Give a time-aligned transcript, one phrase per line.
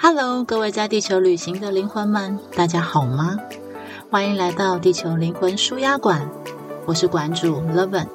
[0.00, 3.36] Hello，各位在地球旅行的灵魂们，大家好吗？
[4.08, 6.30] 欢迎来到地球灵魂舒压馆，
[6.86, 8.06] 我是馆主 Levin。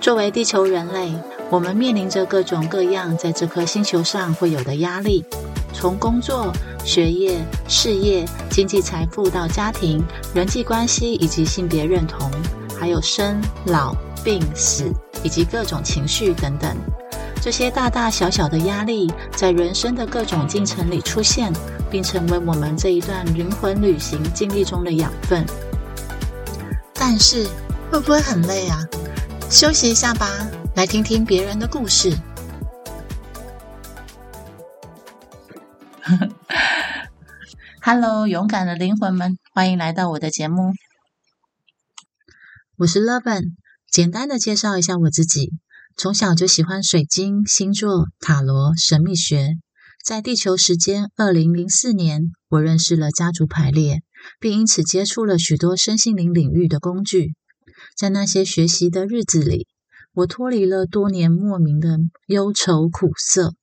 [0.00, 1.12] 作为地球人类，
[1.48, 5.24] 我们面临着各种各样在这颗星球上会有的压力，
[5.72, 6.52] 从工作、
[6.84, 10.02] 学业、事业、经济财富到家庭、
[10.34, 12.28] 人际关系以及性别认同，
[12.76, 13.94] 还有生老
[14.24, 14.92] 病死
[15.22, 16.76] 以及各种情绪等等。
[17.42, 21.52] 这些大大小小的压力，在人生的各种进程里出现，
[21.90, 25.44] 并成为我们这一段灵魂旅行经历中的养分。
[26.94, 27.48] 但是，
[27.90, 28.78] 会不会很累啊？
[29.50, 30.28] 休息一下吧，
[30.76, 32.16] 来听听别人的故事。
[37.82, 40.74] Hello，勇敢的灵魂们，欢迎来到我的节目。
[42.76, 43.56] 我是 Levin，
[43.90, 45.50] 简单的介绍一下我自己。
[45.96, 49.56] 从小就喜欢水晶、星座、塔罗、神秘学。
[50.04, 54.02] 在地球时间二零零四年，我认识了家族排列，
[54.40, 57.34] 并因此接触了许多身心灵领域的工具。
[57.96, 59.68] 在那些学习的日子里，
[60.12, 63.54] 我脱离了多年莫名的忧愁苦涩，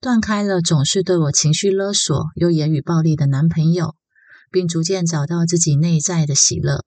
[0.00, 3.96] 断开了总是对我情绪勒索又言语暴力的男朋友，
[4.52, 6.84] 并逐渐找到自己内在的喜乐。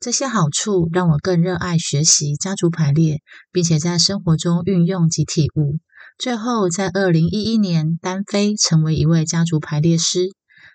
[0.00, 5.78] 这些好处让我更热爱学习家族排列，并且在生活中运用及体悟。
[6.16, 10.28] 最后，在二零一一年单飞，成为一位家族排列师，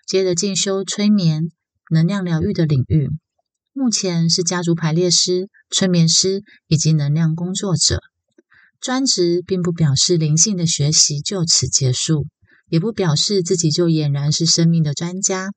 [0.06, 1.50] 接着进修催眠、
[1.90, 3.08] 能量疗愈的领域。
[3.72, 8.00] 目前是家族排列师、催眠师以及能量工作者。
[8.78, 12.26] 专职并不表示灵性的学习就此结束，
[12.68, 15.50] 也不表示自己就俨然是生命的专家。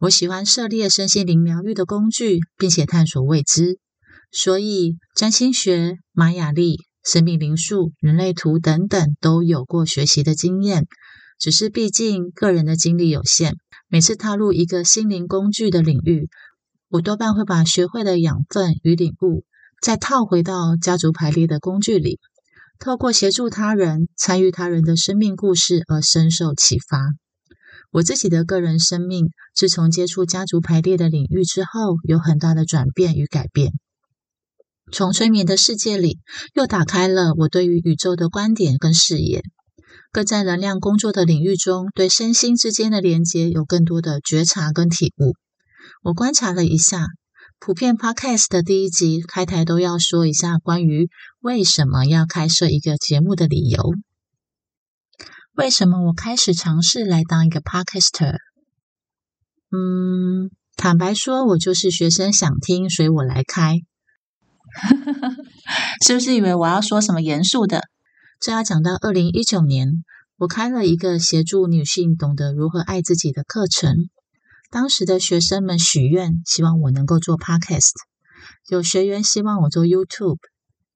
[0.00, 3.78] 我喜欢涉猎身心灵疗愈的工具，并且探索未知，
[4.32, 10.86] 所以占星学、玛雅历、生命灵数、人类图等等都有过学习的经验。
[11.38, 13.56] 只是毕竟个人的精力有限，
[13.88, 16.30] 每次踏入一个心灵工具的领域，
[16.88, 19.44] 我多半会把学会的养分与领悟
[19.82, 22.18] 再套回到家族排列的工具里，
[22.78, 26.98] 透过协助他人、参与他人的生命故事而深受启发。
[27.90, 33.72] 我自己的个人生命，自从接触家族排列的领域之后，有很大的转变与改变。
[34.92, 36.18] 从催眠的世界里，
[36.54, 39.40] 又打开了我对于宇宙的观点跟视野；
[40.12, 45.34] 更在能量工作的领域中，对身心之间的连接有更多的觉察跟体悟。
[46.02, 47.06] 我观察了一下，
[47.58, 51.08] 普遍 Podcast 的第一集开台都要说一下关于
[51.40, 53.94] 为什么要开设一个节目的理由。
[55.56, 58.36] 为什么我开始尝试来当一个 podcaster？
[59.72, 63.80] 嗯，坦白说，我就是学生想听，所以我来开。
[66.04, 67.84] 是不是以为我要说什么严肃的？
[68.38, 70.04] 这要讲到二零一九年，
[70.36, 74.10] 我开了一个协助女性懂得如何爱自己的课程。
[74.70, 77.94] 当时的学生们许愿，希望我能够做 podcast；
[78.68, 80.36] 有学员希望我做 YouTube。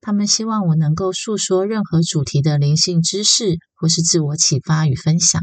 [0.00, 5.42] 他们希望我能够诉说任何主题的灵性知识，或是自我启发与分享。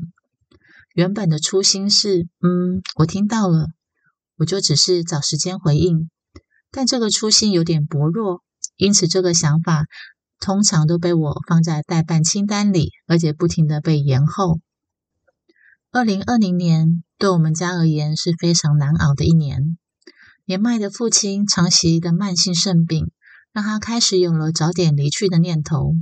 [0.93, 3.67] 原本的初心是，嗯，我听到了，
[4.37, 6.09] 我就只是找时间回应。
[6.71, 8.41] 但这个初心有点薄弱，
[8.75, 9.85] 因此这个想法
[10.39, 14.59] 通常都被我放在待办清单里，而且不停的被延后。
[15.91, 19.77] 二零二零年对我们家而言是非常难熬的一年，
[20.45, 23.11] 年迈的父亲长期的慢性肾病。
[23.57, 25.95] 让他开始有了早点离去的念头。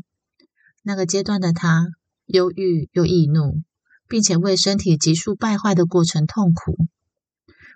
[0.84, 1.88] 那个阶段的他，
[2.26, 3.62] 忧郁又易怒，
[4.10, 6.76] 并且为身体急速败坏的过程痛苦。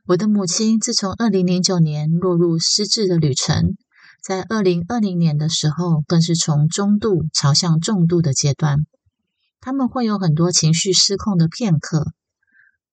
[0.05, 3.77] 我的母亲自从二零零九年落入失智的旅程，
[4.21, 8.79] 在二零二零年的时候，更是从中度朝向重度的阶段。
[9.61, 12.11] 他们会有很多情绪失控的片刻。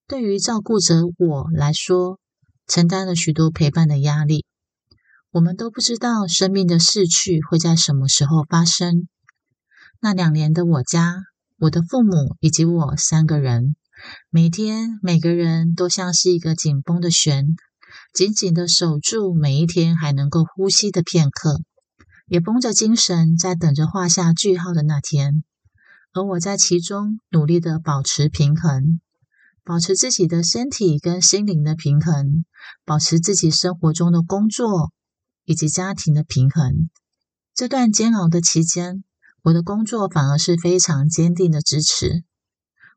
[0.06, 2.20] 对于照顾者我来说，
[2.68, 4.44] 承担了许多陪伴的压力。
[5.36, 9.06] 我们都不知道生命的逝去会在什么时候发生。
[10.00, 11.24] 那两年的我家，
[11.58, 13.76] 我的父母以及我三个人，
[14.30, 17.48] 每天每个人都像是一个紧绷的弦，
[18.14, 21.60] 紧紧的守住每一天还能够呼吸的片刻，
[22.28, 25.44] 也绷着精神在等着画下句号的那天。
[26.14, 29.02] 而我在其中努力的保持平衡，
[29.62, 32.46] 保持自己的身体跟心灵的平衡，
[32.86, 34.92] 保持自己生活中的工作。
[35.46, 36.90] 以及家庭的平衡，
[37.54, 39.04] 这段煎熬的期间，
[39.42, 42.24] 我的工作反而是非常坚定的支持。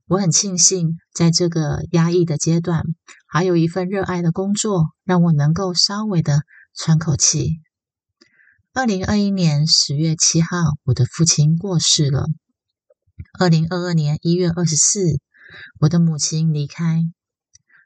[0.07, 2.84] 我很庆幸，在这个压抑的阶段，
[3.28, 6.42] 还有一份热爱的工作，让我能够稍微的
[6.74, 7.62] 喘口气。
[8.74, 12.25] 二零二一年十月七号，我的父亲过世了。
[13.40, 15.19] 二零二二年一月二十四，
[15.80, 17.04] 我的母亲离开。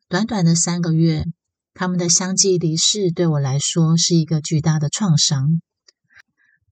[0.08, 1.26] 短短的三个月，
[1.74, 5.62] 他们的相继离世对我来说是一个巨大的创伤。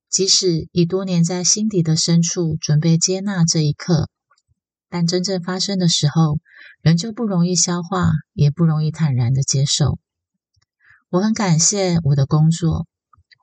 [0.09, 4.09] 即使已多年在心底的深处准备接纳这一刻，
[4.89, 6.39] 但真正发生的时候，
[6.81, 9.99] 仍旧不容易消化，也不容易坦然的接受。
[11.09, 12.87] 我很感谢我的工作。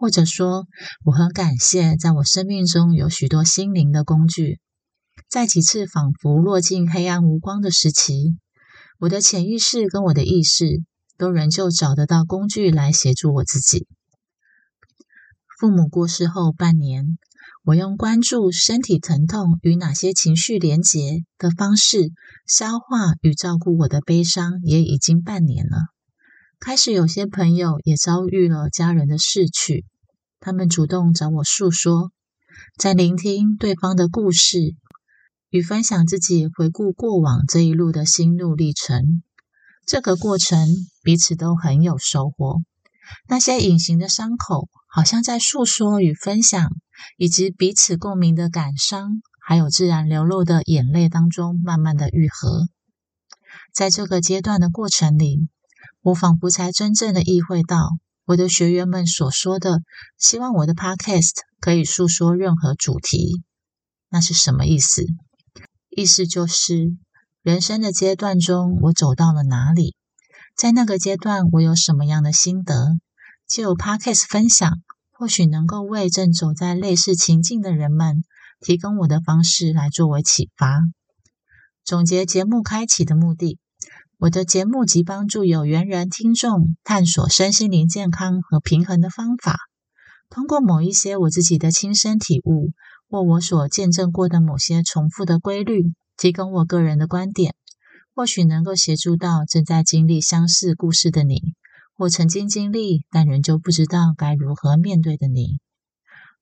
[0.00, 0.68] 或者说，
[1.04, 4.60] 我很感谢，在我生命中有许多心灵的工具。
[5.28, 8.36] 在几次仿佛落进黑暗无光的时期，
[9.00, 10.84] 我的潜意识跟我的意识
[11.18, 13.86] 都仍旧找得到工具来协助我自己。
[15.58, 17.18] 父母过世后半年，
[17.64, 22.12] 我用关注身体疼痛与哪些情绪连结的方式
[22.46, 25.88] 消化与照顾我的悲伤，也已经半年了。
[26.60, 29.84] 开始有些朋友也遭遇了家人的逝去，
[30.40, 32.12] 他们主动找我诉说，
[32.76, 34.76] 在聆听对方的故事
[35.50, 39.22] 与分享自己回顾过往这一路的心路历程。
[39.88, 40.68] 这个过程
[41.02, 42.60] 彼此都很有收获。
[43.26, 46.70] 那些隐形的伤口，好像在诉说与分享，
[47.16, 52.68] 以及彼此共鸣的感伤，还有自然流露的眼泪当中，慢慢的愈合。
[53.72, 55.48] 在这个阶段的过程里。
[56.00, 57.90] 我仿佛才真正的意会到，
[58.24, 59.80] 我的学员们所说的
[60.16, 63.42] 希望我的 Podcast 可以诉说任何主题，
[64.08, 65.04] 那是什么意思？
[65.90, 66.96] 意思就是
[67.42, 69.94] 人生的阶段中，我走到了哪里，
[70.56, 72.98] 在那个阶段我有什么样的心得，
[73.48, 74.72] 就有 Podcast 分享，
[75.12, 78.24] 或许能够为正走在类似情境的人们
[78.60, 80.80] 提供我的方式来作为启发，
[81.84, 83.58] 总结节目开启的目的。
[84.18, 89.56] 我的节目即帮助有缘人听众探索身心灵健康和平衡的方法，
[90.28, 92.72] 通过某一些我自己的亲身体悟，
[93.08, 97.54] 或我所见证过的某些重复的规律，提供我个人的观点，
[98.12, 101.54] 或许能够协助到正在经历相似故事的你，
[101.96, 105.60] 或曾经经历但仍旧不知道该如何面对的你。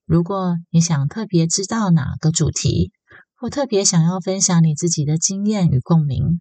[0.07, 2.91] 如果你想特别知道哪个主题，
[3.35, 6.41] 或特别想要分享你自己的经验与共鸣。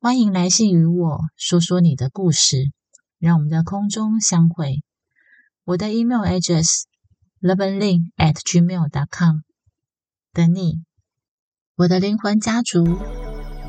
[0.00, 2.72] 欢迎来信与我说说你的故事，
[3.20, 4.82] 让我们在空中相会。
[5.64, 6.82] 我的 email address
[7.40, 9.42] loveandlin at gmail dot com
[10.32, 10.82] 等你，
[11.76, 12.86] 我的灵魂家族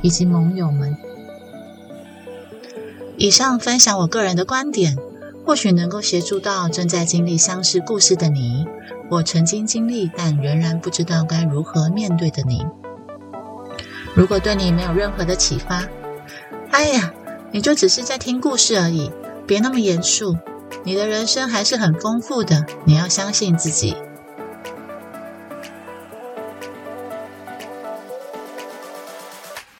[0.04, 0.96] 以及盟友们。
[3.18, 4.96] 以上分享我个人的观点，
[5.44, 8.68] 或许能够协助到正在经历相似故事的你，
[9.10, 12.64] 或曾经经历但仍然不知道该如何面对的你。
[14.14, 15.84] 如果对你没有任何的启发，
[16.70, 17.12] 哎呀，
[17.52, 19.12] 你就只是在听故事而已，
[19.48, 20.38] 别那么严肃。
[20.84, 23.96] 你的人生还是很丰富的，你要相信自己。